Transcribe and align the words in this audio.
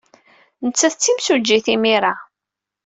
Nettat 0.65 0.95
d 0.97 0.99
timsujjit 1.01 1.67
imir-a. 1.75 2.13